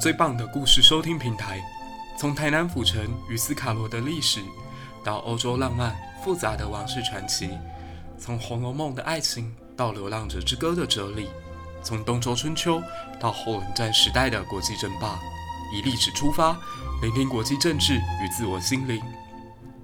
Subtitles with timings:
[0.00, 1.62] 最棒的故事收听平台，
[2.16, 4.40] 从台南府城与斯卡罗的历史，
[5.04, 5.94] 到欧洲浪漫
[6.24, 7.50] 复杂的王室传奇，
[8.18, 11.28] 从《红楼梦》的爱情到《流浪者之歌》的哲理，
[11.82, 12.82] 从东周春秋
[13.20, 15.20] 到后冷战时代的国际争霸，
[15.70, 16.56] 以历史出发，
[17.02, 19.02] 聆听国际政治与自我心灵。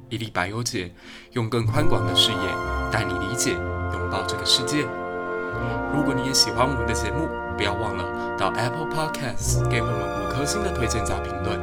[0.09, 0.95] 伊利百优解，
[1.33, 2.55] 用更宽广的视野
[2.91, 4.87] 带你理解、拥抱这个世界。
[5.93, 8.05] 如果你也喜欢我们的节目，不要忘了
[8.39, 11.59] 到 Apple Podcasts 给我们五颗星的推荐加评论。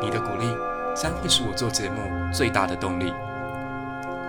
[0.00, 0.46] 你的鼓励
[0.94, 2.00] 将会是我做节目
[2.32, 3.12] 最大的动力。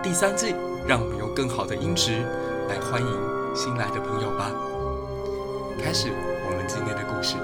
[0.01, 0.55] 第三季，
[0.87, 2.23] 让我们用更好的音质
[2.67, 3.07] 来欢迎
[3.55, 4.51] 新来的朋友吧。
[5.81, 6.09] 开始
[6.47, 7.35] 我们今天的故事。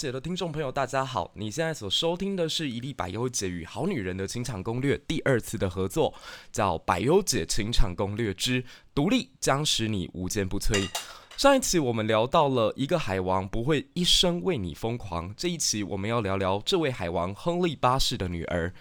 [0.00, 1.30] 一历百忧解的听众朋友，大家好！
[1.34, 6.14] 你现在所收听的是《一历百忧解与好女人的情场攻略》第二次的合作，
[6.50, 10.72] 叫《百忧解情场攻略之独立将使你无坚不摧》。
[11.36, 18.72] 上一期我们聊到了一个海王不会一生为你疯狂，这一期我们要聊聊这位海王亨利八世的女儿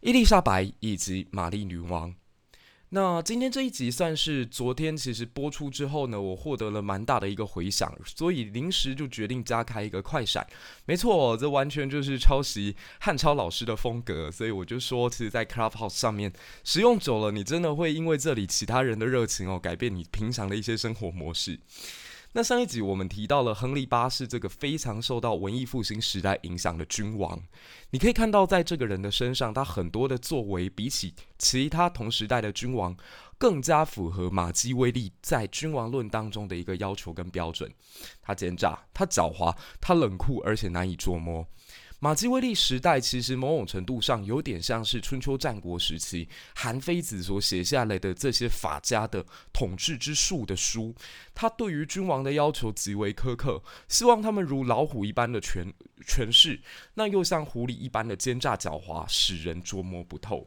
[0.00, 2.14] 伊丽莎白以及玛丽女王。
[2.96, 10.46] 那今天这一集算是昨天其实播出之后呢，我获得了蛮大的一个回响，所以临时就决定加开一个快闪。
[10.86, 16.32] 没错，这完全就是抄袭汉超老师的风格，所以我就说，其实，在 Clubhouse 上面
[16.64, 21.60] 使用久了，你真的会因为这里其他人的热情哦，改变你平常的一些生活模式。
[22.32, 27.42] 那上一集我们提到了亨利八世这个非常受到文艺复兴时代影响的君王，
[27.90, 32.94] 你可以看到在这个人的身上，他很多的作为比起其他同时代的君王，
[33.38, 37.72] 更加符合马基威利在君王论当中的一个要求跟标准。
[38.20, 41.46] 他奸诈，他狡猾，他冷酷，而且难以捉摸。
[41.98, 50.94] 马基威利时代其实某种程度上有点像是春秋战国时期韩非子所写下来的这些法家的统治之术的书，
[51.34, 55.72] 他对于君王的要求极为苛刻，希望他们如老虎一般的权
[56.06, 56.60] 权势，
[56.94, 60.46] 那又像狐狸一般的奸诈狡猾，使人捉摸不透。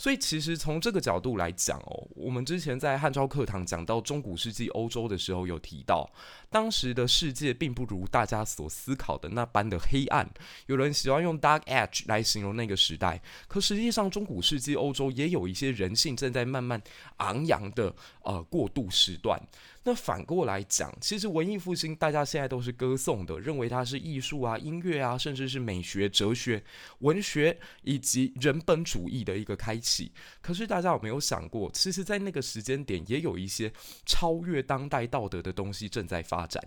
[0.00, 6.10] 所以，其实从这个角度来讲哦，我们之前在汉朝课堂讲到中古世纪欧洲的时候，有提到
[6.48, 10.26] 当时的世界并不如大家所思考的那般的黑暗。
[10.68, 16.80] 有人喜欢用 dark edge 来形容那个时代，可实际上中古世纪欧洲也有一些人性正在慢慢
[17.18, 19.38] 昂扬的呃过渡时段。
[19.82, 26.62] 那反过来讲，其实文艺复兴大家现在都是歌颂的，认为它是艺术啊、音乐啊，甚至是美学、哲学、
[26.98, 30.12] 文学以及人本主义的一个开启。
[30.42, 33.72] 可是大家有没有想过，其实，在那个时间点，也有一些
[34.04, 36.62] 超越当代道德的东西正在发展。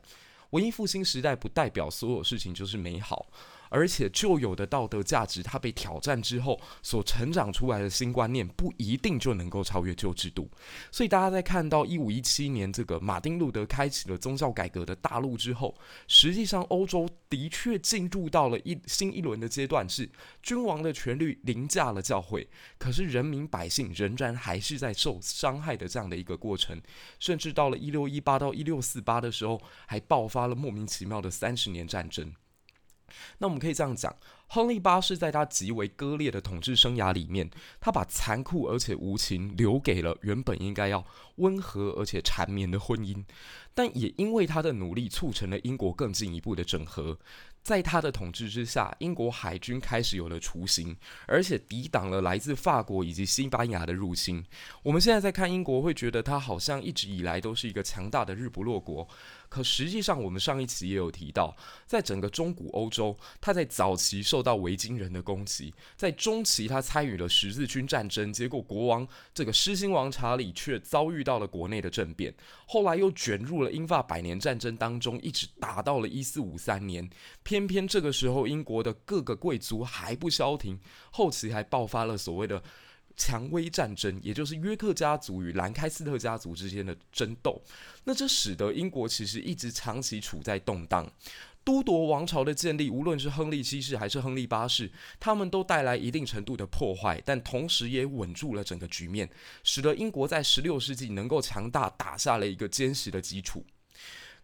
[0.49, 3.27] 文艺复兴时代不代表所有事情就是美好。
[3.73, 10.47] 而且旧有的道德价值，它被挑战之后所成长出来的新观念，不一定就能够超越旧制度。
[10.91, 15.75] 所以大家在看到一五一七年这个马丁路德开启了宗教改革的大陆之后，
[16.07, 20.07] 实际上欧洲的确进入到了一新一轮的阶段，是
[20.43, 22.47] 君王的权力凌驾了教会，
[22.77, 26.79] 可是人民百姓仍然还是在受伤害的这样的一个过程。
[27.17, 32.31] 甚至到了一六一八到一六四八的时候，还爆发了莫名其妙的三十年战争。
[33.37, 34.15] 那我们可以这样讲，
[34.53, 37.49] 亨利八世在他极为割裂的统治生涯里面，
[37.81, 41.03] 他把残酷而且无情留给了原本应该要
[41.37, 43.25] 温和而且缠绵的婚姻，
[43.73, 47.17] 但也因为他的努力，促成了英国更进一步的整合。
[47.63, 54.45] 在他的统治之下，英国海军开始有了雏形，而且抵挡了来自法国以及西班牙的入侵。
[54.83, 59.07] 我们现在在看英国，会觉得他好像一直以来都是一个强大的日不落国。
[59.47, 61.55] 可实际上，我们上一期也有提到，
[61.87, 72.33] 在整个中古欧洲，他在早期受到维京人的攻击，在中期他参与了十字军战争，结果国王这个狮心王查理却遭遇到了国内的政变，
[72.67, 77.09] 后来又卷入了英法百年战争当中，一直打到了一四五三年。
[77.41, 80.79] 偏偏这个时候，英国的各个贵族还不消停，
[81.11, 82.61] 后期还爆发了所谓的
[83.15, 87.61] 蔷薇战争，也就是约克家族与兰开斯特家族之间的争斗。
[88.03, 91.09] 那这使得英国其实一直长期处在动荡。
[91.63, 99.29] 都铎王朝的建立，无论是亨利七世还是亨利八世，他们都带来一定程度的破坏，但同时也稳住了整个局面，
[99.63, 103.63] 使得英国在十六世纪能够强大，打下了一个坚实的基础。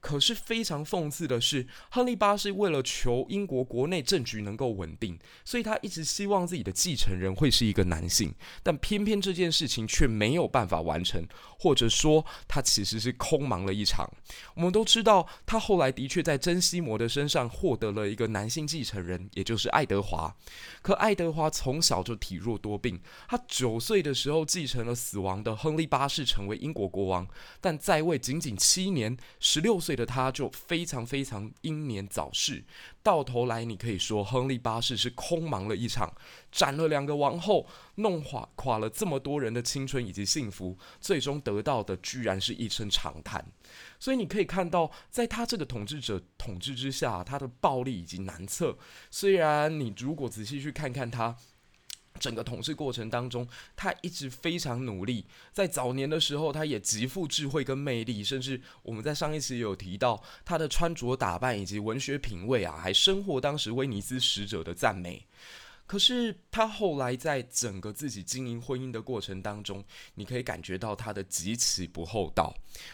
[0.01, 11.27] 可是非常讽刺的是，亨利八世为了求英国国内政局能够稳定，所以他一直希望自己的继承人会是一个男性，但偏偏这件事情却没有办法完成，
[11.59, 14.09] 或者说他其实是空忙了一场。
[14.55, 20.35] 我们都知道，他后来的确在珍西摩的身上获得了一个男性继承人，也就是爱德华。
[20.81, 27.27] 可爱德华从小就体弱多病，他九岁的时候继承了死亡的亨利八世成为英国国王，
[27.59, 32.63] 但在位仅仅七年，十六岁岁的他就非常非常英年早逝。
[33.01, 36.13] 到头来，你可以说亨利八世是空忙了一场，
[36.51, 37.65] 斩了两个王后，
[37.95, 43.43] 弄垮垮了这么多人的青春以及幸福，最终得到的居然是一声长叹。
[43.99, 48.77] 所以你可以看到，在他这个统治者统治之下，他的暴力以及难测。
[49.09, 51.35] 虽然你如果仔细去看看他。
[52.19, 55.25] 整个统治过程当中，他一直非常努力。
[55.51, 65.25] 在早年的时候，他也极富智慧跟魅力，甚至我们在上一期有提到他的穿着打扮以及文学品味啊，还深获当时威尼斯使者的赞美。
[65.89, 69.83] 可是他后来在整个自己经营婚姻的过程当中，
[70.13, 72.53] 你可以感觉到他的极其不厚道。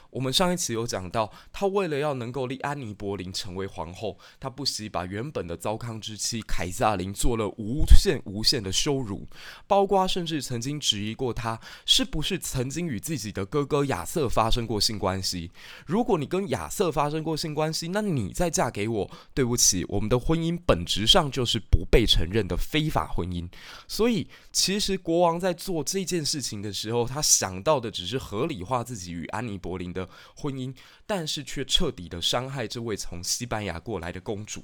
[0.10, 9.28] 我们上一期有讲到，他为了要能够立安妮·柏林成为皇后，他不惜把原本的糟糠之妻凯撒琳做了无限无限的羞辱，
[9.68, 15.52] 包括甚至曾经质疑过他是不是曾经与自己的哥哥亚瑟发生过性关系。
[15.86, 23.50] 如果你跟亚瑟发生过性关系，那你再嫁给我，对不起，我们的婚姻本质上就是不被承认的非依法婚姻。
[23.88, 34.64] 所以，其实国王在做这件事情的时候，他想到的只是合理化自己与安妮·柏林的婚姻，但是却彻底的伤害这位从西班牙过来的公主。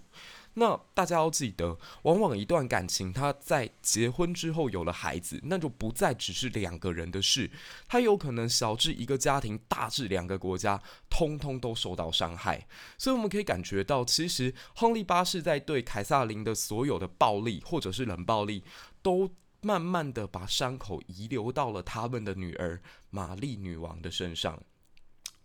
[0.56, 7.50] 那大家要记得，往往一段感情，它在结婚之后有了孩子，那就不再只是两个人的事，
[7.88, 12.68] 它有可能小至一个家庭，大至两个国家，通通都受到伤害。
[12.98, 18.63] 所以我们可以感觉到，其实亨利八世在对凯撒琳的所有的暴力或者是冷暴力，
[19.01, 19.30] 都
[19.62, 24.62] 慢慢的把伤口遗留到了他们的女儿玛丽女王的身上。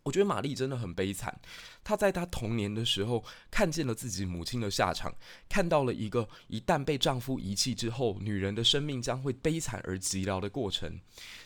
[0.03, 1.41] 我觉得玛丽真的很悲惨，
[1.87, 5.15] 她在她童年的时候看见了自己母亲的下场，
[5.49, 11.01] 看到了一个一旦被丈夫遗弃之后，女人的生命将会悲惨而寂寥的过程。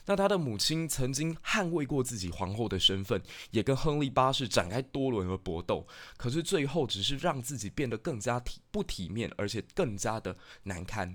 [0.06, 11.14] 那她的母亲曾经捍卫过自己皇后的身份，也跟亨利八世展开多轮的搏斗，可是最后只是让自己变得更加体不体面，而且更加的难堪。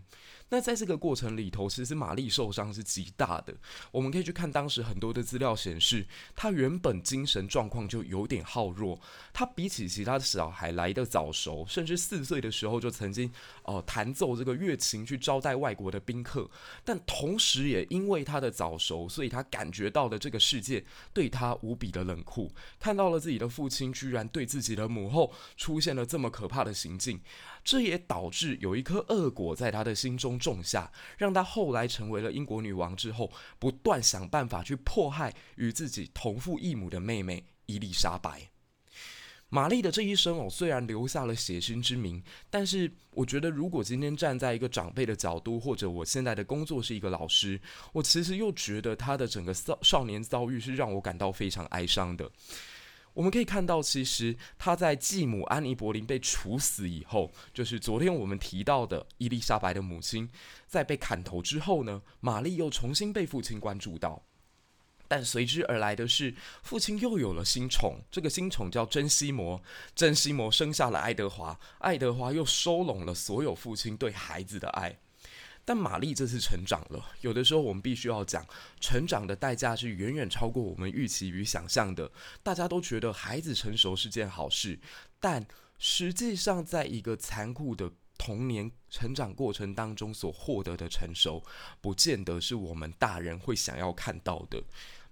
[0.49, 3.55] 那在这个过程里头，其实玛丽受伤是极大的。
[3.91, 6.05] 我们可以去看当时很多的资料显示，
[6.35, 9.01] 她原本精神状况就有点耗弱。
[9.33, 13.31] 他比起其他的小孩来得早熟，甚至四岁的时候就曾经
[13.63, 16.49] 哦、弹奏这个乐琴去招待外国的宾客。
[16.83, 20.83] 但同时也因为他的早熟，所以他感觉到了这个世界
[21.13, 27.19] 对他无比的冷酷，看到了自己的父亲居然对自己的母后出现了这么可怕的行径。
[27.63, 38.51] 这也导致有一颗恶果在他的心中种下，让他后来成为了英国女王之后，不断想办法去迫害与自己同父异母的妹妹伊丽莎白。
[39.55, 47.57] 玛丽的这一生哦，虽然留下了血腥之名，但是我觉得，如果今天站在一个长辈的角度，或者我现在的工作是一个老师，
[47.93, 52.29] 我其实又觉得他的整个少少年遭遇是让我感到非常哀伤的。
[53.13, 60.29] 我们可以看到，其实他在继母安妮·博林被处死以后，就是昨天我们提到的伊丽莎白的母亲，
[60.67, 64.21] 在被砍头之后呢，玛丽又重新被父亲关注到，
[65.07, 66.33] 但随之而来的是，
[66.63, 69.61] 父亲又有了新宠，这个新宠叫珍西摩，
[69.95, 74.97] 珍西摩生下了爱德华，爱德华又收拢了所有父亲对孩子的爱。
[75.67, 78.45] 但玛丽这次成长了，有的时候我们必须要讲，
[78.79, 82.11] 成长的代价是远远超过我们预期与想象的。
[82.43, 84.79] 大家都觉得孩子成熟是件好事，
[85.19, 85.43] 但
[85.79, 91.43] 实际上，在一个残酷的童年成长过程当中所获得的成熟，
[91.81, 94.63] 不见得是我们大人会想要看到的。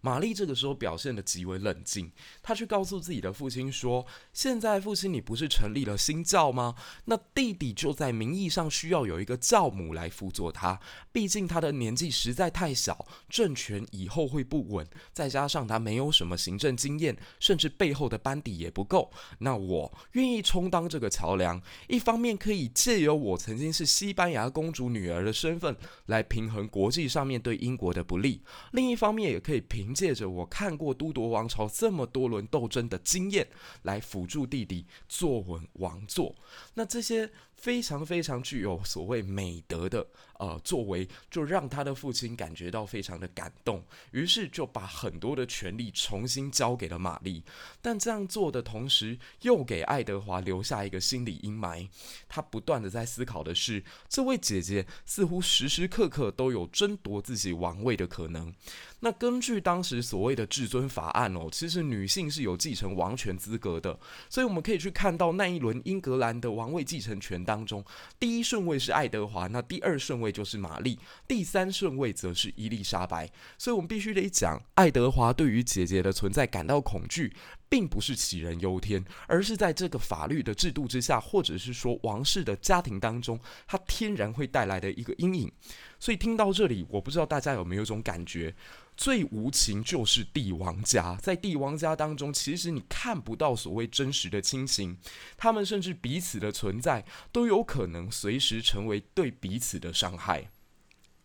[0.05, 6.75] 玛丽这个时候表现得极为冷静，她去告诉自己的父亲说：“现在父亲，你不是成立了新教吗？
[7.05, 10.77] 那弟弟就在名义上需要有一个教母来辅佐他，
[11.13, 19.09] 毕竟他的年纪实在太小，政权以后会不稳，再加上他没有什么行政经验，甚至背后的班底也不够。
[19.37, 25.73] 那我愿意充当这个桥梁，一方面可以借由我曾经是西班牙公主女儿的身份
[26.07, 28.41] 来平衡国际上面对英国的不利，
[28.73, 33.47] 另一方面也可以平。”借着我看过都铎王朝这么多轮斗争的经验，
[33.83, 36.35] 来辅助弟弟坐稳王座。
[36.73, 40.05] 那这些非常非常具有所谓美德的
[40.43, 43.81] 呃作为，就让他的父亲感觉到非常的感动，
[44.11, 47.41] 于是就把很多的权力重新交给了玛丽。
[47.81, 51.87] 但这样做的同时，又给爱德华留下一个心理阴霾。
[52.27, 58.53] 他不断的在思考的是，这位姐姐似乎时时刻刻都有争夺自己王位的可能。
[58.99, 67.83] 那根据当时所谓的至尊法案哦，其实女性是有继承王权资格的，所以我们可以去看到那一轮英格兰的王位继承权当中，
[68.17, 73.29] 第一顺位是爱德华，那第二顺位就是玛丽，第三顺位则是伊丽莎白。
[73.57, 77.33] 所以我们必须得讲，爱德华对于姐姐的存在感到恐惧，
[77.69, 85.51] 并不是杞人忧天，而是在这个法律的制度之下，或者是说王室的家庭当中，他天然会带来的一个阴影。
[85.99, 88.53] 所以听到这里，我不知道大家有没有一种感觉。
[88.95, 94.97] 最无情就是帝王家，在帝王家当中，其实你看不到所谓真实的亲情，
[95.35, 100.49] 他们甚至彼此的存在都有可能随时成为对彼此的伤害。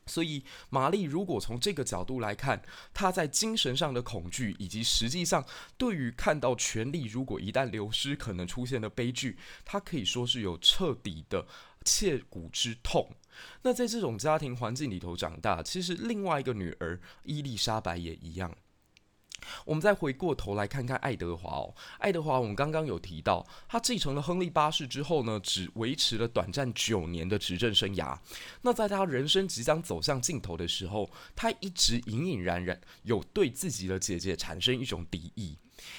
[0.09, 2.63] 所以，玛丽如果从这个角度来看，
[2.95, 5.45] 她在精神上的恐惧，以及实际上
[5.77, 11.47] 对于看到权力如果一旦流失可能出现的悲剧，她可以说是有彻底的
[11.85, 13.09] 切骨之痛。
[13.63, 18.53] 那在这种家庭环境里头长大，其实另外一个女儿伊丽莎白也一样。
[19.65, 28.19] 我们再回过头来看看爱德华哦，爱德华我们刚刚有提到，他继承了亨利八世之后呢，只维持了短暂九年的执政生涯。
[28.63, 35.57] 那在他人生即将走向尽头的时候，他一直隐隐然然有对自己的姐姐产生一种敌意。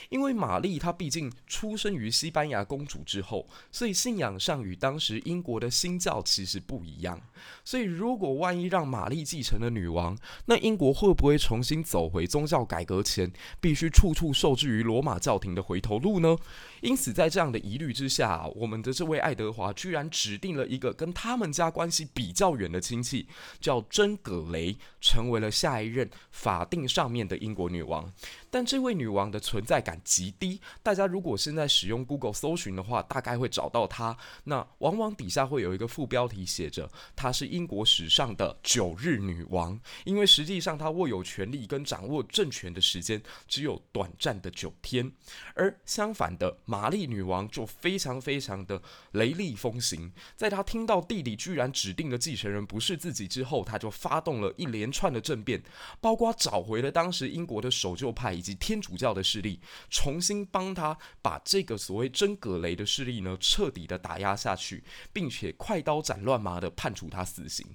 [0.10, 7.22] 因为玛丽她毕竟出生于西班牙公主之后，所以信仰上与当时英国的新教其实不一样。
[7.64, 16.38] 所以如果万一让玛丽继承了女王，那英国会不会重新走回宗教改革前必须处处受制于罗马教廷的回头路呢？
[16.82, 23.28] 因此，在这样的疑虑之下，我们的这位爱德华居然指定了一个跟他们家关系比较远的亲戚，
[23.60, 28.12] 叫真葛雷，成为了下一任法定上面的英国女王。
[28.52, 34.18] 但这位女王的存在感极低，大家如果现在使用 Google 搜寻的话，大概会找到她。
[34.46, 45.12] 那往往底下会有一个副标题写着“她是英国史上的九日女王”，因为实际上她握有权力跟掌握政权的时间只有短暂的九天。
[45.54, 55.62] 而相反的，玛丽女王就非常非常的雷厉风行，在她听到弟弟居然指定的继承人不是自己之后，她就发动了一连串的政变，
[56.00, 58.30] 包括找回了当时英国的守旧派。
[58.40, 59.60] 以及天主教的势力，
[59.90, 67.66] 重新帮他把这个所谓珍葛雷的势力呢，彻底的打压下去，并且快刀斩乱麻的判处他死刑。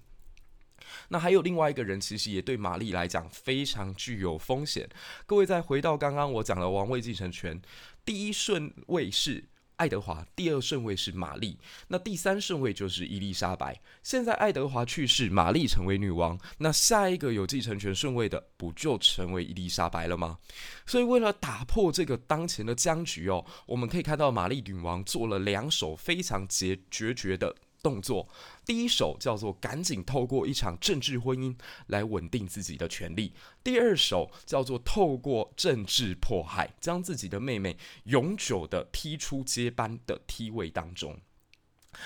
[1.08, 4.88] 那还有另外一个人，其实也对玛丽来讲非常具有风险。
[5.26, 7.60] 各位再回到刚刚我讲的王位继承权，
[8.04, 9.44] 第一顺位是。
[9.76, 11.58] 爱德华第二顺位是玛丽，
[11.88, 13.80] 那第三顺位就是伊丽莎白。
[14.04, 20.38] 现在爱德华去世，玛丽成为女王，那下一个有继承权顺位的，不就成为伊丽莎白了吗？
[20.86, 28.26] 所以为了打破这个当前的僵局哦，我们可以看到玛丽女王做了两手非常决决绝的动作。
[28.64, 31.54] 第一手叫做赶紧透过一场政治婚姻
[31.88, 41.20] 来稳定自己的权力，第二手叫做透过政治迫害，将自己的妹妹永久的踢出接班的梯位当中。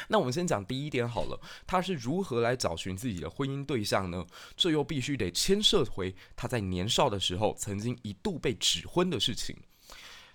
[0.09, 4.27] 那我们先讲第一点好了，他是如何来找寻自己的婚姻对象呢？
[4.55, 9.57] 这又必须得牵涉回他在年少的时候曾经一度被指婚的事情。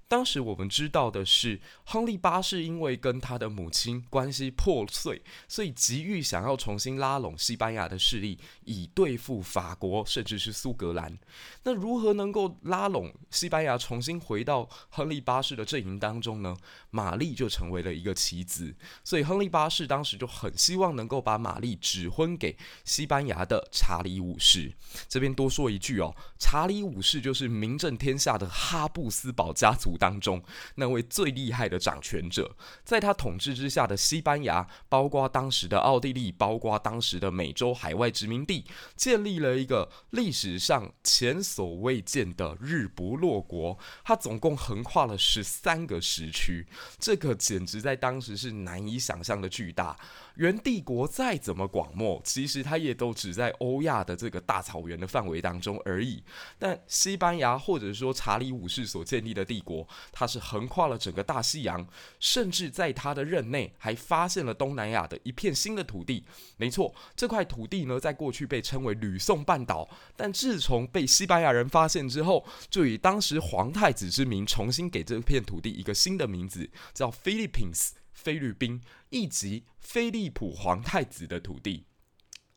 [0.07, 11.17] 当时我们知道的是，亨利八世因为跟他的母亲关系破碎，所以急于想要重新拉拢西班牙的势力，以对付法国，甚至是苏格兰。
[11.63, 16.55] 那如何能够拉拢西班牙，重新回到亨利八世的阵营当中呢？
[16.91, 22.55] 玛丽就成为了一个棋子，所以亨利八世当时就很希望能够把玛丽指婚给
[22.86, 24.72] 西班牙的查理五世。
[25.10, 30.43] 这边多说一句哦，查理五世就是名震天下的哈布斯堡家族当中
[30.75, 43.77] 那位最厉害的掌权者，在他统治之下的西班牙，包括当时的奥地利，包括当时的美洲海外殖民地，建立了一个历史上前所未见的日不落国。
[44.03, 46.67] 他总共横跨了十三个时区，
[47.00, 49.97] 这个简直在当时是难以想象的巨大。
[50.35, 56.23] 元帝国再怎么广袤，其实它也都只在欧亚的这个大草原的范围当中而已。
[56.57, 61.87] 但西班牙或者说查理五世所建立的帝国，它是横跨了整个大西洋，
[62.19, 66.25] 甚至在他的任内还发现了东南亚的一片新的土地。
[66.57, 77.91] 没错，这块土地呢，在过去被称为吕宋半岛，但自从被西班牙人发现之后，就以当时皇太子之名重新给这片土地一个新的名字，叫 Philippines。
[78.13, 81.87] 菲律宾以及菲利普皇太子的土地。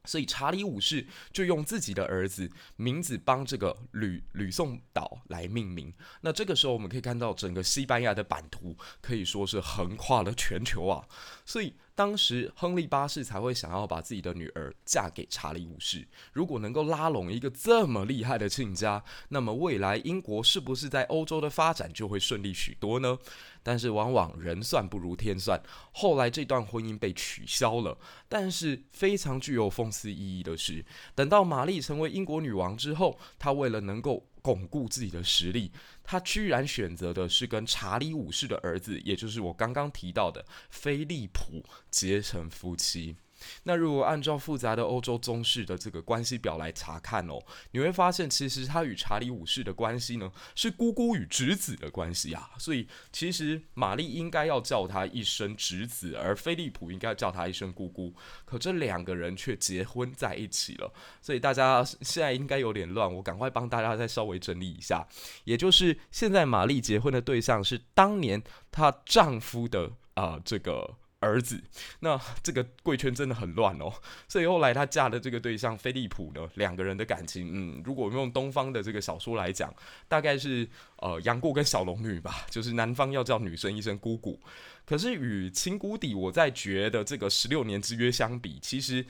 [0.07, 5.93] 所以查理五世就用自己的儿子名字帮这个吕吕宋岛来命名。
[6.21, 11.07] 那这个时候我们可以看到，整个西班牙的版图可以说是横跨了全球啊。
[11.45, 16.07] 所以当时亨利八世才会想要把自己的女儿嫁给查理五世。
[16.33, 23.19] 如果能够拉拢一个这么厉害的亲家，那么未来英国是不是在欧洲的发展就会顺利许多呢？
[23.63, 25.61] 但是往往人算不如天算，
[25.91, 27.97] 后来这段婚姻被取消了。
[28.29, 30.85] 但是非常具有讽刺意义的是，
[31.15, 35.73] 等到玛丽成为英国女王之后，她为了能够巩固自己的实力，
[36.05, 43.17] 他居然选择的是跟查理五世的儿子，也就是我刚刚提到的菲利普结成夫妻。
[43.65, 47.39] 那如果按照复杂的欧洲宗室的这个关系表来查看哦，
[47.73, 65.07] 你会发现其实他与查理五世的关系呢是姑姑与侄子的关系啊，所以其实玛丽应该要叫他一声侄子，而菲利普应该叫他一声姑姑，可这两个人却结婚在一起了，所以大家现在应该有点乱，我赶快帮大家再稍微整理一下，
[65.45, 70.97] 也就是现在玛丽结婚的对象是当年她丈夫的啊、这个。
[71.21, 71.63] 儿子，
[72.01, 73.93] 那这个贵圈真的很乱哦，
[74.29, 79.75] 所以后来她嫁的这个对象菲利普呢，两个人的感情，嗯，如果用东方的这个小说来讲，
[80.09, 84.39] 大概是呃杨过跟小龙女吧， 就是男方要叫女生一声姑姑，
[84.85, 89.05] 可是与情谷底我在觉得这个十六年之约相比，其实。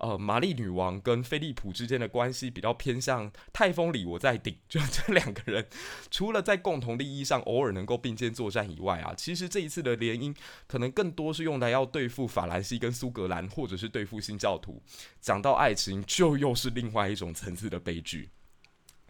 [0.00, 5.66] 呃，玛丽女王跟菲利普之间的关系比较偏向泰丰里我在顶，就 这两个人，
[6.10, 10.34] 除了在共同利益上偶尔能够并肩作战以外啊，其实这一次的联姻
[10.66, 14.82] 可能更多是用来要对付法兰西跟苏格兰，或者是对付新教徒。
[15.20, 18.30] 讲到爱情，就又是另外一种层次的悲剧。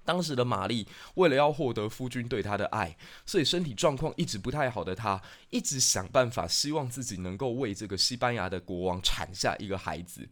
[0.02, 10.28] 当时的玛丽为了要获得夫君对她的爱，所以身体状况一直不太好的她，一直想办法希望自己能够为这个西班牙的国王产下一个孩子。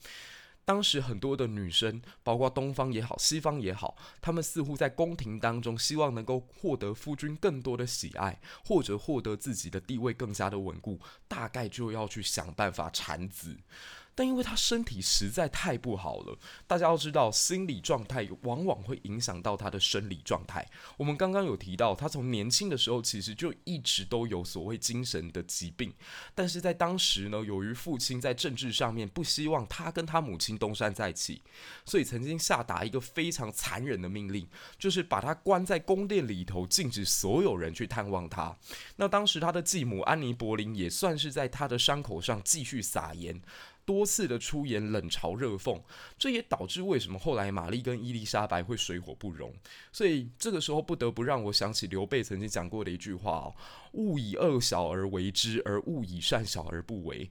[0.68, 13.56] 当时很多的女生，包括东方也好，西方也好，她们似乎在宫廷当中，希望能够获得夫君更多的喜爱，或者获得自己的地位更加的稳固，大概就要去想办法产子。
[14.18, 20.68] 但因为他身体实在太不好了，大家要知道，心理状态往往会影响到他的生理状态。
[20.96, 25.94] 我们刚刚有提到，他从年轻的时候其实就一直都有所谓精神的疾病，
[26.34, 31.40] 但是在当时呢，由于父亲在政治上面不希望他跟他母亲东山再起，
[31.84, 34.44] 所以曾经下达一个非常残忍的命令，
[34.80, 38.58] 就是把他关在宫殿里头，禁止所有人去探望他。
[38.96, 43.40] 那当时他的继母安妮·博林也算是在他的伤口上继续撒盐。
[43.88, 45.82] 多次的出言冷嘲热讽，
[46.18, 49.50] 这也导致为什么后来玛丽跟伊丽莎白会水火不容。
[49.90, 53.54] 所以这个时候不得不让我想起刘备曾经讲过的一句话哦
[53.96, 57.30] ：“勿以恶小而为之，而勿以善小而不为。”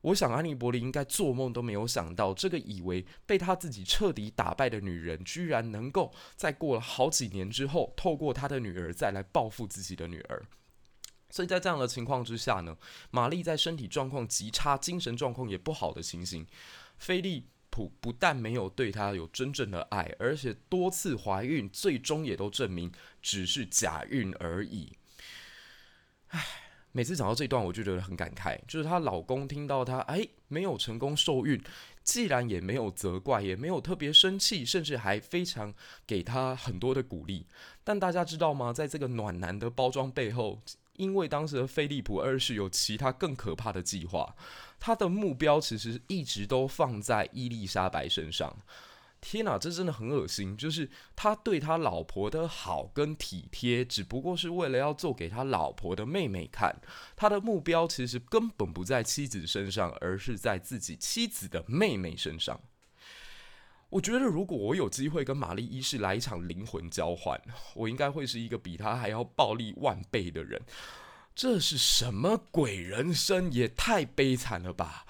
[0.00, 10.42] 我想安妮·博林应该做梦都没有想到，这个以为被他自己彻底打败的女人，居然能够在过了好几年之后，透过他的女儿再来报复自己的女儿。
[11.30, 12.76] 所以在这样的情况之下呢，
[13.10, 16.46] 玛丽在身体状况极差、精神状况也不好的情形，
[16.96, 24.96] 菲利普不但没有对她有真正的爱，而且多次怀孕，最终也都证明只是假孕而已。
[26.28, 26.44] 唉，
[26.92, 31.62] 每次讲到这段，我就觉得很感慨，就是她老公听到她哎没有成功受孕，
[32.02, 35.74] 既然也没有责怪，也没有特别生气，甚至还非常
[36.06, 37.46] 给她很多的鼓励。
[37.84, 38.72] 但大家知道吗？
[38.72, 40.60] 在这个暖男的包装背后，
[40.98, 44.36] 因为当时的菲利普二世有其他更可怕的计划，
[44.78, 48.54] 他的目标其实一直都放在伊丽莎白身上。
[49.20, 50.56] 天哪，这真的很恶心！
[50.56, 56.80] 就是他对他老婆的好跟体贴，只不过是为了要做给他老婆的妹妹看。
[57.16, 62.60] 他的目标其实根本不在妻子身上，而是在自己妻子的妹妹身上。
[63.90, 67.40] 我觉得，如果我有机会跟玛丽一世来一场灵魂交换，
[67.74, 70.60] 我应该会是一个比他还要暴力万倍的人。
[71.34, 73.50] 这是什么鬼人生？
[73.50, 75.06] 也太悲惨了吧！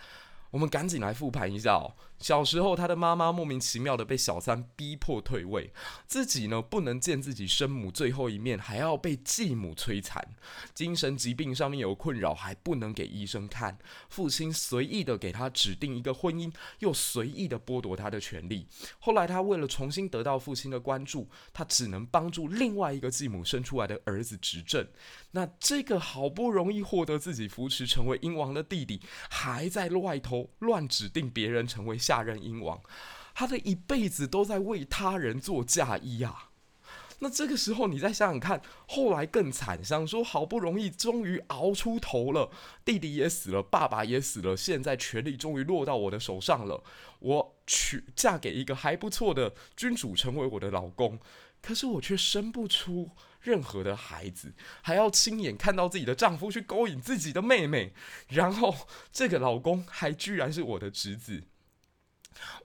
[0.50, 1.94] 我们赶紧来复盘一下哦。
[2.18, 5.72] 小时候，他的妈妈莫名其妙的被小三逼迫退位，
[6.06, 10.34] 自己呢不能见自己生母最后一面，还要被继母摧残，
[10.74, 13.78] 精神疾病上面有困扰，还不能给医生看。
[14.08, 18.66] 父亲随意的给他指定一个婚姻，又随意的剥夺他的权利。
[18.98, 24.84] 后来，他为了重新得到父亲的关注，他只能帮助另外一个继母生出来的儿子执政。
[25.30, 29.00] 那这个好不容易获得自己扶持成为英王的弟弟，
[29.30, 31.96] 还在外头乱指定别人成为。
[32.08, 32.80] 下任英王，
[33.34, 36.48] 他的一辈子都在为他人做嫁衣啊！
[37.18, 42.50] 那这个时候你再想想看，后来更惨，想说好不容易终于熬出头了，
[42.82, 46.82] 弟弟也死了，爸爸也死了，现在权力终于落到我的手上了，
[47.18, 51.18] 我娶嫁给一个还不错的君主成为我的老公，
[51.60, 57.92] 可是我却生不出任何的孩子，还要亲眼看到自己的丈夫去勾引自己的妹妹，
[58.28, 58.74] 然后
[59.12, 61.42] 这个老公还居然是我的侄子。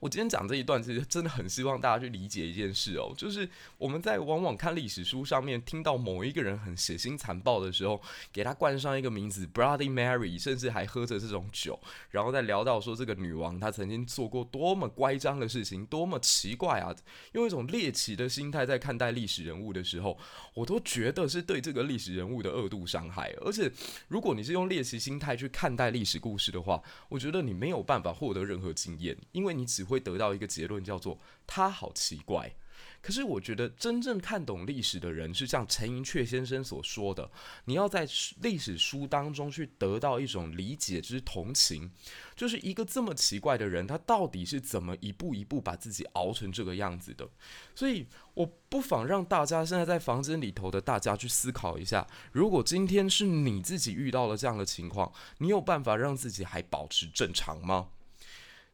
[0.00, 8.00] 我今天讲这一段，其实真的很希望大家去理解一件事哦，就是我们在往往看历史书上面听到某一个人很血腥残暴的时候，
[8.32, 11.78] 给他冠上一个名字 Bloody Mary，甚至还喝着这种酒，
[12.10, 16.94] 然后再聊到说这个女王她曾经做过多么乖张的事情，多么奇怪啊，
[17.32, 20.16] 用一种猎奇的心态在看待历史人物的时候，
[20.54, 23.34] 我都觉得是对这个历史人物的二度伤害。
[23.40, 23.70] 而且，
[24.08, 29.63] 如果你是用猎奇心态去看待历史故事的话，我觉得你没有办法获得任何经验，因为你。
[29.64, 32.54] 只会得到一个结论，叫做他好奇怪。
[33.00, 37.30] 可是我觉得真正看懂历史的人，是像陈寅恪先生所说的，
[37.66, 38.08] 你要在
[38.40, 41.90] 历史书当中去得到一种理解之同情，
[42.34, 47.28] 就是一个这么奇怪的人，他到底是怎么一步一步把自己熬成这个样子的。
[47.74, 57.90] 所以我不妨让大家现在在房间里头的大家去思考一下，如果今天是你自己遇到了这样的情况，你有办法让自己还保持正常吗？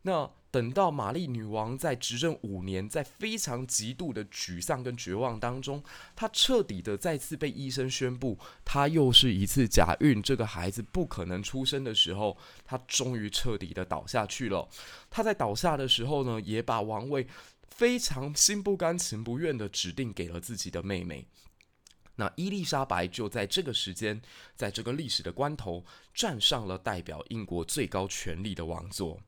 [0.02, 5.84] 那等到玛丽女王在执政五年，在非常极度的沮丧跟绝望当中，
[6.16, 14.66] 她彻底的再次被医生宣布，她又是一次假孕，这个孩子不可能出生的时候，她终于彻底的倒下去了。
[15.10, 17.26] 她在倒下的时候呢，也把王位
[17.68, 21.26] 非常心不甘情不愿的指定给了自己的妹妹。
[22.16, 24.20] 那伊丽莎白就在这个时间，
[24.56, 29.20] 在这个历史的关头，站上了代表英国最高权力的王座。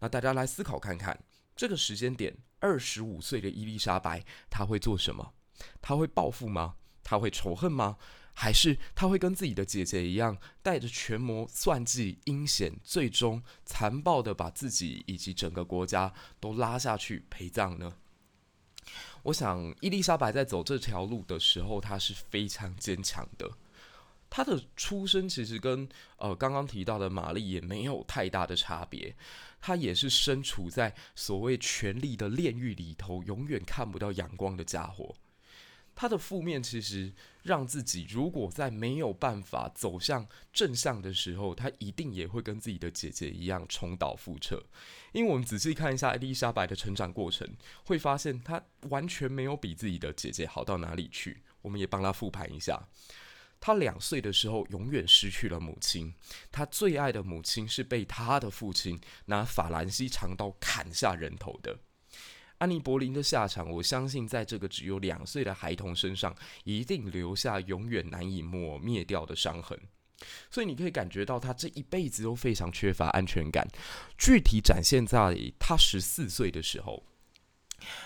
[0.00, 1.18] 那大家来思考看看，
[1.56, 5.32] 这个时间点，二十五岁的伊丽莎白，她会做什么？
[5.82, 6.76] 她会报复吗？
[7.02, 7.96] 她会仇恨吗？
[8.32, 17.92] 还是她会跟自己的姐姐一样，带着权谋算计、阴险，最终残暴的把自己以及整个国家都拉下去陪葬呢？
[19.24, 23.50] 我想，伊丽莎白在走这条路的时候，她是非常坚强的。
[24.30, 25.88] 她的出身其实跟
[26.18, 29.14] 呃刚刚提到的玛丽也没有太大的差别，
[29.60, 35.14] 她也是身处在所谓权力的炼狱里头，永远看不到阳光的家伙。
[35.94, 37.12] 她的负面其实
[37.42, 44.64] 让自己如果在没有办法走向正向的时候，她一定也会跟自己的姐姐一样重蹈覆辙。
[45.10, 47.48] 因为我们仔细看一下伊丽莎白的成长过程，
[47.82, 51.42] 会发现她完全没有比自己的姐姐好到哪里去。
[51.62, 52.80] 我们也帮她复盘一下。
[53.60, 56.14] 他两岁的时候，永远失去了母亲。
[56.50, 61.78] 他最爱的母亲是被他的父亲拿法兰西长刀砍下人头的。
[62.58, 69.78] 安妮·博林的下场，我相信在这个只有两岁的孩童身上，一定留下永远难以抹灭掉的伤痕。
[70.50, 73.66] 所以你可以感觉到，他这一辈子都非常缺乏安全感。
[74.16, 77.04] 具体展现在他十四岁的时候。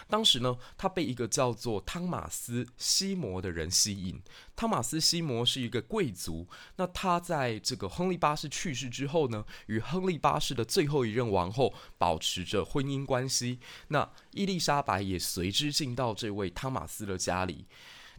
[0.09, 4.21] 当时呢，他被一个叫做汤马斯·西摩的人吸引。
[4.55, 6.47] 汤马斯·西摩是一个贵族。
[6.77, 13.59] 那他在这个亨利八世去世之后呢，与亨利八世的最后一任王后保持着婚姻关系。
[13.89, 17.67] 那伊丽莎白也随之进到这位汤马斯的家里。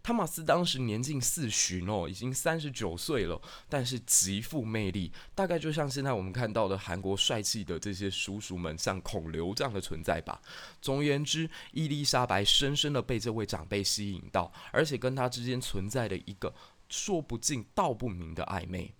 [0.03, 10.41] 汤马斯当时年近四旬哦，已经三十九岁了，但是极富魅力，大概就像现在我们看到的韩国帅气的这些叔叔们，像孔刘这样的存在吧。
[10.81, 16.53] 总而言之，伊丽莎白深深的被这位长辈吸引到，而且跟他之间存在的一个
[16.89, 18.93] 说不尽道不明的暧昧。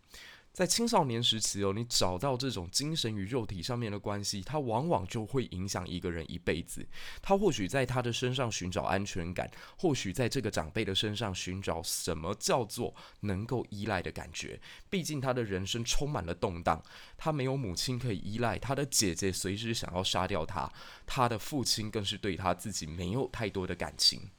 [0.53, 6.85] 在青少年时期哦，你找到这种精神与肉体上面的关系，它往往就会影响一个人一辈子。
[7.23, 14.61] 他或许在他的身上寻找安全感，或许在这个长辈的身上寻找什么叫做能够依赖的感觉。
[14.91, 16.79] 毕竟他的人生充满了动荡，
[17.17, 20.71] 他没有母亲可以依赖，他的姐姐随时想要杀掉他，
[21.07, 24.29] 他的父亲更是对他自己没有太多的感情。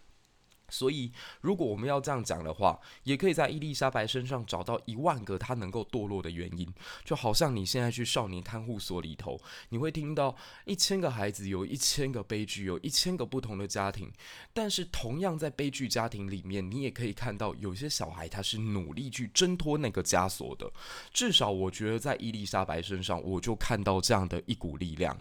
[0.75, 6.67] 所以，如果我们要这样讲的话，也可以在伊丽莎白身上找到一万个她能够堕落的原因。
[7.05, 10.35] 就好像你现在去少年看护所里头，你会听到
[10.65, 14.11] 一千个孩子有一千个悲剧，有一千个不同的家庭。
[14.53, 20.69] 但是，同样在悲剧家庭里面，你也可以看到有些小孩他是努力去挣脱那个枷锁的。
[21.13, 25.17] 至少，我觉得在伊丽莎白身上，我就看到这样的一股力量。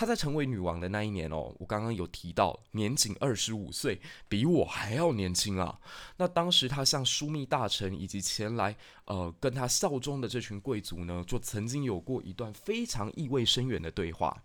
[0.00, 5.78] 她在成为女王的那一年哦，我刚刚有提到，年仅二十五岁，比我还要年轻啊。
[6.16, 14.42] 那当时她向枢密大臣以及前来呃跟她效忠的这群贵族呢，就曾经有过一段非常意味深远的对话。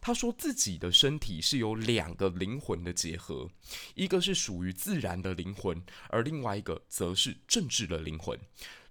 [0.00, 3.50] 她说自己的身体是由两个灵魂的结合，
[3.94, 8.40] 一个是属于自然的灵魂，而另外一个则是政治的灵魂。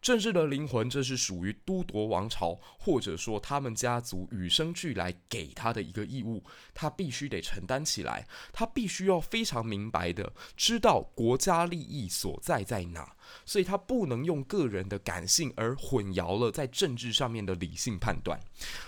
[0.04, 8.28] 政治的灵魂，这是属于都铎王朝，或者说他们家族与生俱来给他的一个义务，他必须得承担起来。
[8.52, 18.38] 他必须要非常明白的知道国家利益所在在哪，所以他不能用个人的感性而混淆了在政治上面的理性判断。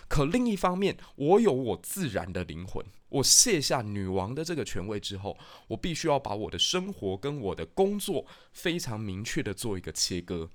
[0.10, 5.38] 可另一方面，我有我自然的灵魂，我卸下女王的这个权位之后，
[5.70, 10.50] 我必须要把我的生活跟我的工作非常明确的做一个切割。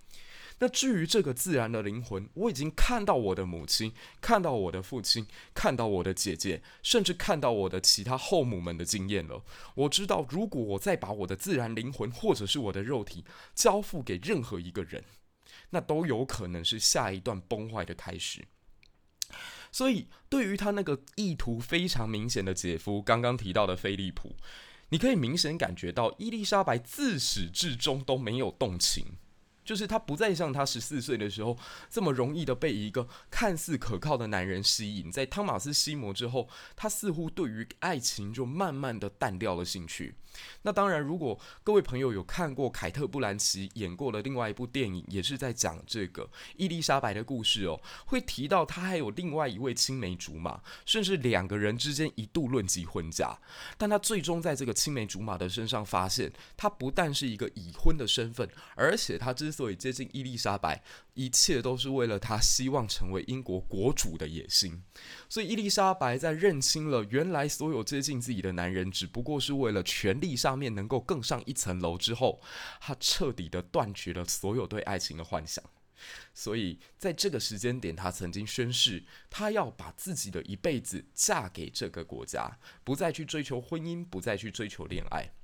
[0.60, 9.42] 那至于这个自然的灵魂，我已经看到我的母亲，看到我的父亲，看到我的姐姐，甚至看到我的其他后母们的经验了。
[9.74, 15.02] 我知道，如果我再把我的自然灵魂或者是我的肉体交付给任何一个人，
[15.70, 18.44] 那都有可能是下一段崩坏的开始。
[19.72, 24.36] 所以，对于他那个意图非常明显的姐夫，刚刚提到的菲利普，
[24.90, 29.16] 你可以明显感觉到伊丽莎白自始至终都没有动情。
[29.70, 31.56] 就是他不再像他十四岁的时候
[31.88, 35.12] 这么容易的被一个看似可靠的男人吸引。
[35.12, 40.16] 在汤马斯·西摩之后，他似乎对于爱情就慢慢的淡掉了兴趣。
[40.62, 53.38] 那当然，如果各位朋友有看过凯特·布兰奇演过的另外一部电影，也是在讲这个伊丽莎白的故事哦，会提到他还有另外一位青梅竹马，甚至两个人之间一度论及婚嫁。
[53.78, 60.82] 但他最终在这个青梅竹马的身上发现，他不但是一个已婚的身份，而且他之所以接近伊丽莎白，
[61.20, 64.82] 一切都是为了他希望成为英国国主的野心。
[65.28, 72.40] 所以伊丽莎白在认清了原来所有接近自己的男人只不过是为了权力上面能够更上一层楼之后，
[72.80, 75.62] 她彻底的断绝了所有对爱情的幻想。
[76.32, 85.34] 所以在这个时间点，她曾经宣誓，她要把自己的一辈子嫁给这个国家，不再去追求婚姻，不再去追求恋爱。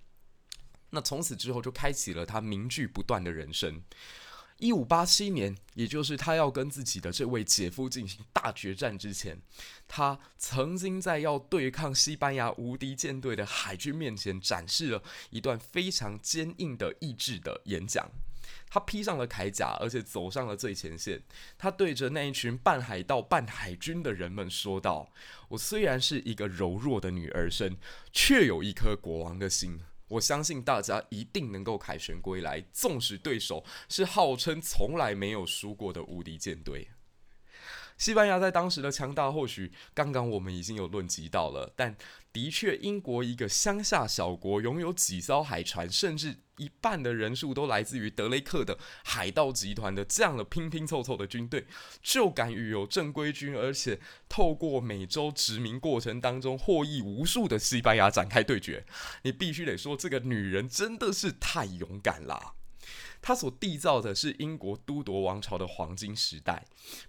[0.89, 3.83] 那从此之后，就开启了她名句不断的人生。
[4.59, 9.39] 一五八七年，也就是他要跟自己的这位姐夫进行大决战之前，
[9.87, 18.11] 他曾经在要对抗西班牙无敌舰队的海军面前展示了一段非常坚硬的意志的演讲。
[18.69, 21.23] 他披上了铠甲，而且走上了最前线。
[21.59, 25.13] 他对着那一群半海盗、半海军的人们说道
[25.49, 27.77] ：“我虽然是一个柔弱的女儿身，
[28.13, 36.89] 却有一颗国王的心。”我相信大家一定能够凯旋归来，纵使对手是号称从来没有输过的无敌舰队。
[37.99, 41.97] 西班牙在当时的强大，或许刚刚我们已经有论及到了，但
[42.37, 51.67] 的确，英国一个乡下小国，拥有几艘海船，甚至一半的人数都来自于德雷克的海盗集团的这样的拼拼凑凑的军队，
[52.03, 58.85] 就敢与有正规军，而且透过美洲殖民过程当中获益无数的西班牙展开对决，
[59.23, 62.53] 你必须得说，这个女人真的是太勇敢了。
[63.27, 66.65] 他所缔造的是英国都铎王朝的黄金时代，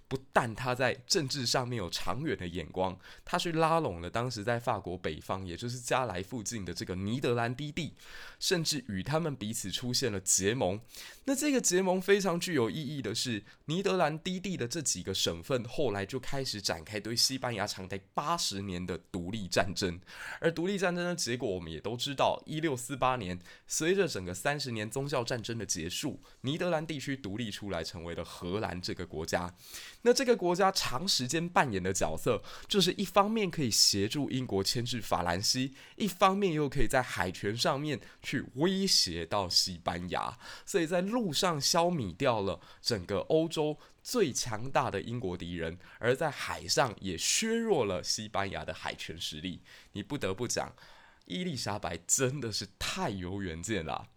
[0.08, 7.94] 不但他在政治上面有长远的眼光，他去拉拢了当时在法国北方，也就是加莱附近的这个尼德兰低地，
[8.40, 10.80] 甚至与他们彼此出现了结盟。
[11.26, 20.00] 那这个结盟非常具有意义的是，尼德兰低地的这几个省份后来就开始展开对西班牙长达八十年的独立战争，
[20.40, 26.07] 而独立战争的结果我们也都知道，一六四八年，随着整个三十年宗教战争的结束。
[26.42, 29.52] 尼德兰地区独立出来，成为了荷兰这个国家。
[30.02, 40.38] 那这个国家长时间扮演的角色，就是一方面可以协助英国牵制法兰西，一方面又可以在海权上面去威胁到西班牙。
[40.64, 49.62] 所以在路上消弭掉了整个欧洲最强大的英国敌人，而在海上也削弱了西班牙的海权实力。
[49.92, 50.74] 你不得不讲，
[51.26, 54.08] 伊丽莎白真的是太有远见了。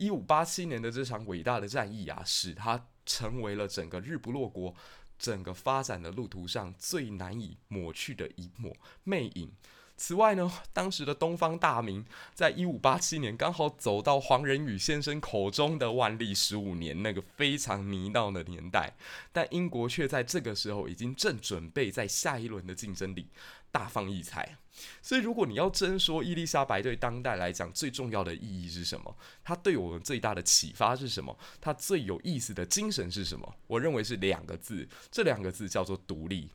[0.00, 4.74] 一五八七年的这场伟大的战役啊，使他成为了整个日不落国
[5.18, 9.52] 整个发展的路途上最难以抹去的一抹魅影。
[9.98, 18.94] 此外呢，当时的东方大明在一五八七年刚好走到黄仁宇先生口中的万历十五年那个非常迷闹的年代，
[19.30, 23.28] 但英国却在这个时候已经正准备在下一轮的竞争里
[23.70, 24.56] 大放异彩。
[25.02, 33.54] 所以，如果你要真说伊丽莎白对当代来讲最重要的意义是什么，它对我们最大的启发是什么，它最有意思的精神是什么？
[33.66, 36.50] 我认为是两个字，这两个字叫做独立。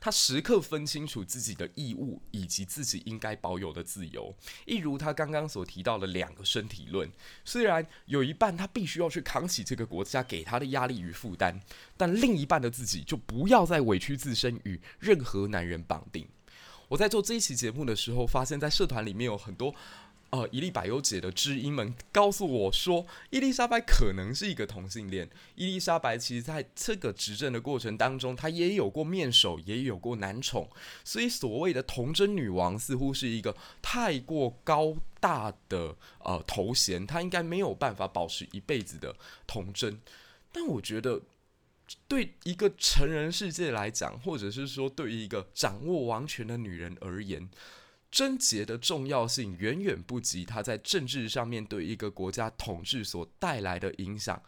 [0.00, 4.34] 他时刻分清楚自己的义务以及自己应该保有的自由，
[4.66, 7.10] 一如他刚刚所提到的两个身体论。
[7.44, 11.60] 虽然有一半他必须要去扛起这个国家给他的压力与负担，
[11.96, 16.26] 但另一半的自己就不要再委屈自身与任何男人绑定。
[16.88, 19.74] 我在做这一期节目的时候，发现在社团里面有很多。
[20.30, 25.28] 呃，伊丽百优姐的知音们告诉我说，伊丽莎白可能是一个同性恋。
[25.56, 30.70] 伊丽莎白其实在这个执政的过程当中，她也有过面首，也有过男宠，
[31.04, 39.16] 所以所谓的童贞女王似乎是一个太过高大的呃头衔，她应该没有办法保持一辈子的
[39.48, 40.00] 童贞。
[40.52, 41.22] 但我觉得，
[42.06, 47.48] 对一个成人世界来讲，或者是说对于一个掌握王权的女人而言，
[48.10, 54.42] 贞洁的重要性远远不及它在政治上面对一个国家统治所带来的影响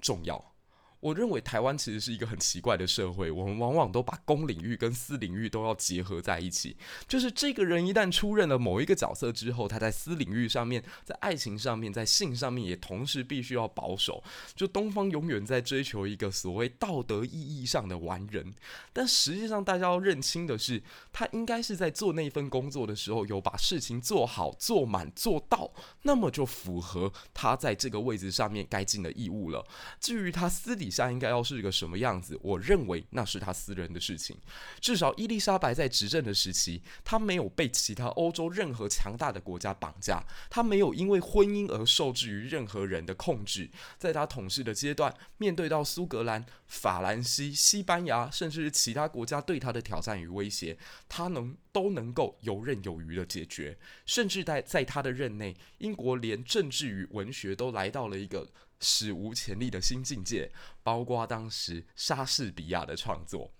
[0.00, 0.55] 重要。
[1.00, 6.76] 我认为台湾其实是一个很奇怪的社会，我们往往都把公领域跟私领域都要结合在一起。
[7.06, 14.22] 就是这个人一旦出任了某一个角色之后，他在私领域上面、在爱情上面、在性上面也同时必须要保守。
[14.54, 18.54] 就东方永远在追求一个所谓道德意义上的完人，
[18.92, 20.82] 但实际上大家要认清的是，
[21.12, 25.70] 他应该是在做那份工作的时候有把事情做好、做满、做到，
[26.02, 29.64] 那么就符合他在这个位置上面该尽的义务了。
[30.00, 32.38] 至于他私底底，下应该要是一个什么样子？
[32.42, 34.36] 我认为那是他私人的事情。
[34.80, 43.68] 至少伊丽莎白在执政的时期，她没有被其他欧洲任何强大的国家绑架，她没有因为婚姻而受制于任何人的控制。
[43.98, 53.76] 在她统治的阶段，面对到苏格兰、法兰西、西班牙，甚至是其他国家对她的挑战与威胁，她能都能够游刃有余的解决。
[54.04, 58.48] 甚至在在她的任内，英国连政治与文学都来到了一个。
[58.80, 63.52] 史无前例的新境界，包括当时莎士比亚的创作。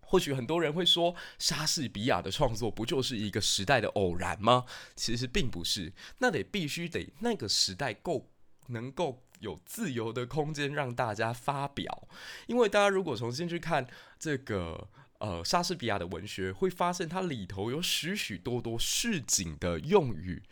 [0.00, 4.64] 或许很多人会说，莎士比亚的创作不就是一个时代的偶然吗？
[4.96, 8.30] 其实并不是，那得必须得那个时代够
[8.68, 12.08] 能够有自由的空间让大家发表。
[12.46, 13.86] 因为大家如果重新去看
[14.18, 20.42] 这个呃莎士比亚的文学，会发现它里头有许许多多市井的用语。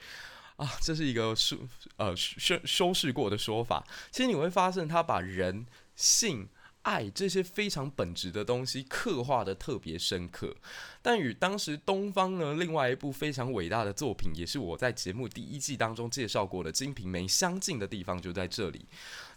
[0.56, 1.56] 啊，这是一个修
[1.96, 3.86] 呃修修饰过的说法。
[4.10, 6.48] 其实你会发现，他把人性、
[6.82, 10.56] 爱这些非常本质的东西刻画的特别深刻。
[11.02, 18.78] 但与当时东方呢，另外一部非常伟大的作品，也是我在节目第一季当中介绍过的《金瓶梅》相近的地方，就在这里。《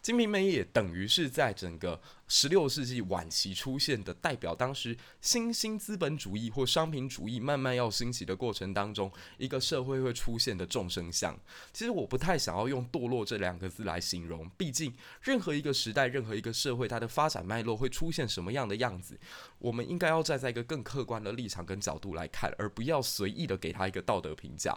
[0.02, 11.38] 金瓶梅》也等于是在整个十六世纪晚期出现的，代表当时新兴资本主义或商品主义慢慢要兴起的过程当中，一个社会会出现的众生相。
[11.74, 19.20] 其实我不太想要用堕落这两个字来形容，毕竟任何一个时代、任何一个社会，它的发展脉络会出现什么样的样子，
[19.58, 24.74] 我们应该要站在一个更客观的立场跟角度来看，而不要随意的给他一个道德评价。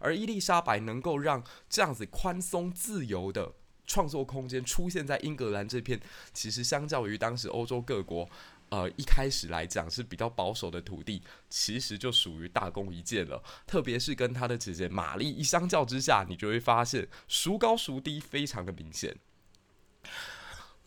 [0.00, 3.54] 而伊丽莎白能够让这样子宽松自由的。
[3.86, 6.00] 创作空间出现在英格兰这片，
[6.32, 8.28] 其实相较于当时欧洲各国，
[8.68, 13.42] 呃，一开始来讲是比较保守的土地，其实就属于大功一件了。
[13.66, 19.16] 特别是跟他的姐姐玛丽一相较之下，你就会发现孰高孰低非常的明显。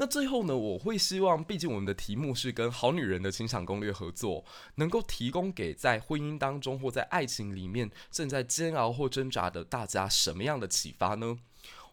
[0.02, 11.40] 那最后呢，我会希望，毕竟我们的题目是跟《好女人的情场攻略》合作，能够提供给在婚姻当中或在爱情里面正在煎熬或挣扎的大家什么样的启发呢？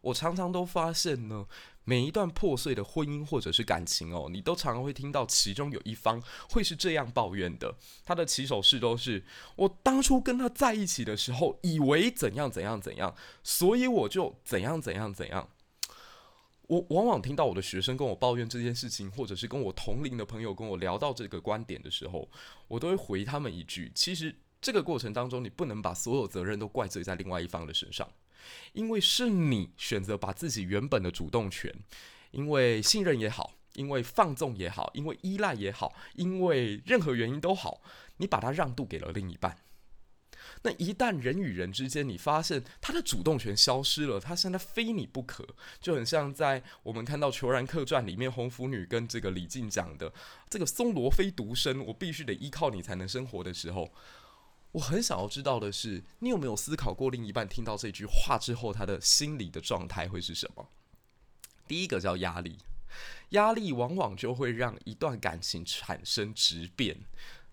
[0.06, 1.46] 我常常都发现呢，
[1.82, 9.24] 每一段破碎的婚姻或者是感情哦，你都常常会听到其中有一方会是这样抱怨的，他的起手式都是：
[9.56, 15.48] 我当初跟他在一起的时候，以为怎样怎样怎样，所以我就怎样怎样怎样。
[16.68, 22.28] 我往往听到我的学生跟我抱怨这件事情，或者是跟我同龄的朋友跟我聊到这个观点的时候，
[22.68, 28.08] 我都会回他们一句：其实这个过程当中，你不能把所有责任都怪罪在另外一方的身上。
[28.72, 31.72] 因为是你选择把自己原本的主动权，
[32.30, 37.82] 因为信任也好，因为放纵也好，因为依赖也好，因为任何原因都好，
[38.18, 39.58] 你把它让渡给了另一半。
[40.62, 45.46] 那一旦人与人之间，你发现他的主动权消失了，他现在非你不可，
[45.80, 50.12] 就很像在我们看到《虬髯客传》里面红拂女跟这个李靖讲的
[50.48, 53.92] 这个松萝非独生，我必须得依靠你才能生活的时候。
[54.76, 60.68] 我很想要知道的是，你有没有思考过另一半听到这句话之后，他的心理的状态会是什么？
[61.66, 62.58] 第一个叫压力，
[63.30, 66.98] 压力往往就会让一段感情产生质变。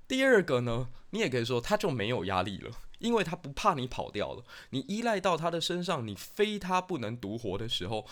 [0.05, 8.05] 第二个呢，你也可以说他就没有压力了，因为他不怕你跑掉了，你依赖到他的身上，你非他不能独活的时候。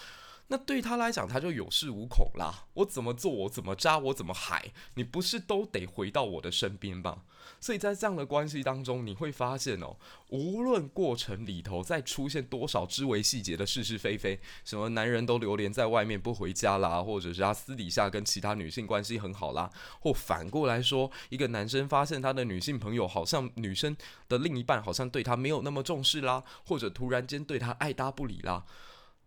[0.52, 2.66] 那对他来讲，他就有恃无恐啦。
[2.74, 7.22] 我怎么做，我怎么扎，我怎么海，你不是都得回到我的身边吗？
[7.62, 9.95] 所以在这样的关系当中，你会发现哦，
[10.28, 19.72] 无论过程里头再出现多少枝微细节的是是非非，什么男人都流连在外面不回家啦，或者是他私底下跟其他女性关系很好啦，
[20.02, 23.95] 或反过来说，一个男生发现他的女性朋友好像女生
[24.28, 28.66] 的另一半好像对他没有那么重视啦，或者突然间对他爱答不理啦。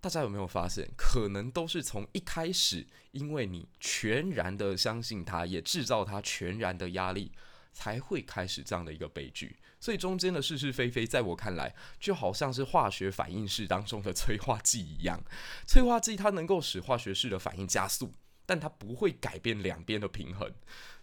[0.05, 7.33] 大家有没有发现，可能都是从一开始，因为你全然的相信他，也制造他全然的压力，
[7.73, 9.57] 才会开始这样的一个悲剧。
[9.81, 15.19] 所以中间的是是非非，在我看来，就好像是化学反应式当中的催化剂一样。
[15.67, 18.13] 催化剂它能够使化学式的反应加速，
[18.45, 20.53] 但它不会改变两边的平衡。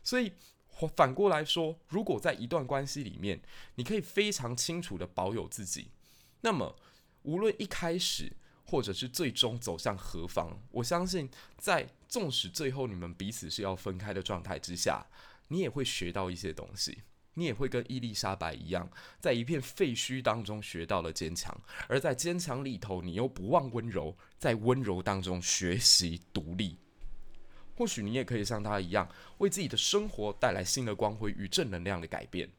[0.04, 0.32] 所以
[0.96, 3.42] 反过来说，如果在一段关系里面，
[3.74, 5.90] 你可以非常清楚的保有自己，
[6.42, 6.76] 那么
[7.24, 8.34] 无论一开始。
[8.72, 10.58] 或者是最终走向何方？
[10.72, 15.06] 我相信，在纵使最后你们彼此是要分开的状态之下，
[15.50, 17.00] 你也会学到一些东西。
[17.34, 21.54] 你也会跟伊丽莎白一样，在一片废墟当中学到了坚强，
[21.90, 26.78] 而在坚强里头，你又不忘温柔，在温柔当中学习独立。
[27.76, 29.10] 或许你也可以像他一样，
[29.40, 32.50] 为自己的生活带来新的光辉与正能量的改变。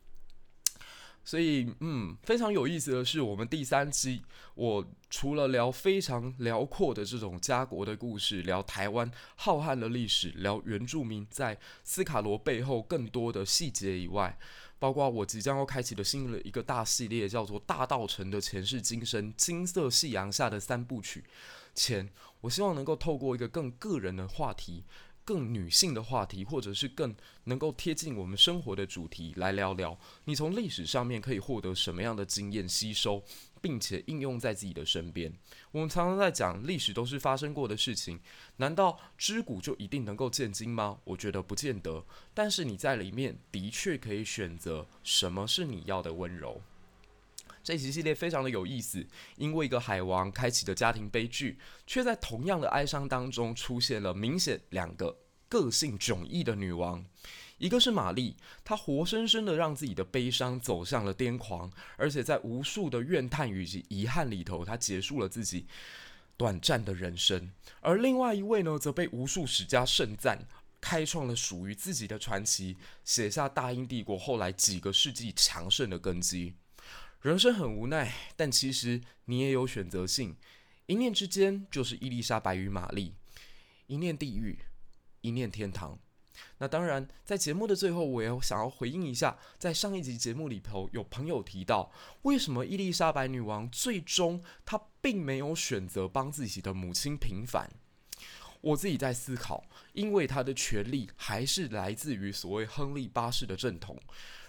[1.25, 4.23] 所以，嗯，非常有意思的是，我们第三期，
[4.55, 14.37] 我除了聊非常辽阔的这种家国的故事，聊台湾浩瀚的历史，聊原住民在斯卡罗背后更多的细节以外，
[14.81, 21.20] 包括我即将要开启的新的一个大系列，叫做《大道城的前世今生：金色夕阳下的三部曲》
[21.73, 22.11] 前，
[22.41, 24.85] 我希望能够透过一个更个人的话题。
[25.25, 27.14] 更女性的话题，或者是更
[27.45, 29.99] 能够贴近我们生活的主题来聊聊。
[30.25, 33.23] 你从历史上面可以获得什么样的经验吸收，
[33.61, 35.33] 并且应用在自己的身边？
[35.70, 38.20] 我们常常在讲历史都是发生过的事情，
[38.57, 40.99] 难道知古就一定能够见今吗？
[41.05, 42.05] 我觉得不见得。
[42.35, 46.61] 但是你在里面的确可以选择什么是你要的温柔。
[47.63, 49.07] 这一集系列非常的有意思，
[49.37, 55.17] 因为一个海王开启的家庭悲剧，却在同样的哀伤当中出现了明显两个
[55.49, 57.05] 个性迥异的女王。
[57.59, 65.67] 一个是玛丽，她活生生的让自己的悲伤走向了癫狂，而且在无数的怨叹以及遗憾里头，她结束了自己
[66.37, 67.53] 短暂的人生。
[67.81, 70.45] 而另外一位呢，则被无数史家盛赞，
[70.81, 76.55] 开创了属于自己的传奇，写下大英帝国后来几个世纪强盛的根基。
[77.23, 80.37] 人生很无奈，但其实你也有选择性。
[80.87, 83.12] 一念之间，就是伊丽莎白与玛丽；
[83.87, 84.59] 一念地狱，
[85.20, 85.97] 一念天堂。
[86.59, 91.93] 那当然，在节目的最后，我也想要回应一下，在上一集节目里头，有朋友提到，
[92.23, 97.70] 为什么伊丽莎白女王最终她并没有选择帮自己的母亲平反？
[98.62, 103.97] 我自己在思考，因为她的权力还是来自于所谓亨利八世的正统。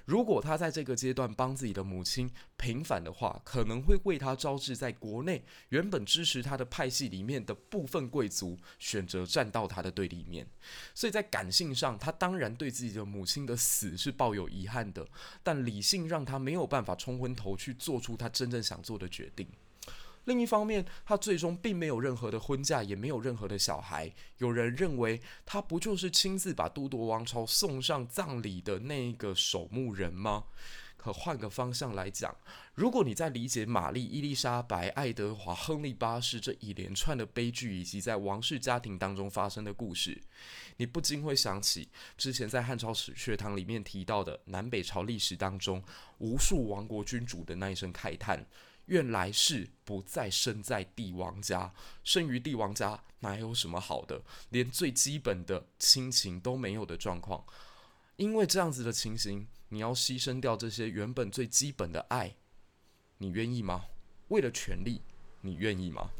[0.05, 10.45] 如果他在这个阶段帮自己的母亲平反的话，可能会为他招致在国内原本支持他的派系里面的部分贵族选择站到他的对立面。
[10.93, 15.07] 所以在感性上，他当然对自己的母亲的死是抱有遗憾的，
[15.41, 19.47] 但理性让他没有办法冲昏头去做出他真正想做的决定。
[20.25, 24.11] 另一方面，他最终并没有任何的婚嫁，也没有任何的小孩。
[24.37, 30.45] 有人认为，他不就是亲自把都铎王朝送上葬礼的那一个守墓人吗？
[30.95, 32.33] 可换个方向来讲，
[32.75, 40.21] 如果你在理解玛丽、伊丽莎白、爱德华、亨利八世这一连串的悲剧，以及在王室家庭当中发生的故事，
[40.77, 45.83] 你不禁会想起之前在汉朝史学堂里面提到的南北朝历史当中，
[46.19, 48.45] 无数亡国君主的那一声慨叹。
[48.85, 51.73] 愿来世不再生在帝王家，
[52.03, 54.21] 生于帝王家哪有什么好的？
[54.49, 57.45] 连最基本的亲情都没有的状况，
[58.17, 62.35] 因为这样子的情形，你要牺牲掉这些原本最基本的爱，
[63.17, 63.85] 你愿意吗？
[64.27, 65.01] 为了权力，
[65.41, 66.11] 你愿意吗？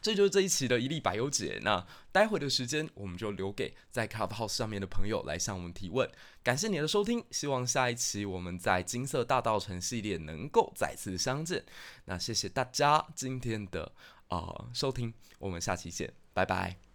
[0.00, 1.60] 这就是这一期的一粒百忧解。
[1.62, 6.08] 那待会的时间，我们就留给在 Clubhouse 上面的朋友来向我们提问。
[6.42, 11.64] 感谢你的收听，希望下一期我们在金色大道城系列能够再次相见。
[12.04, 13.92] 那谢谢大家今天的
[14.28, 16.85] 啊、呃、收听，我们下期见，拜拜。